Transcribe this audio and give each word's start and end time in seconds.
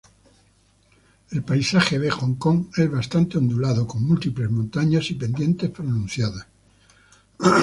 El 1.29 1.43
paisaje 1.43 1.99
de 1.99 2.09
Hong 2.09 2.33
Kong 2.39 2.65
es 2.75 2.89
bastante 2.91 3.37
ondulado 3.37 3.85
con 3.85 4.03
múltiples 4.03 4.49
montañas 4.49 5.11
y 5.11 5.13
pendientes 5.13 5.69
pronunciadas. 5.69 6.47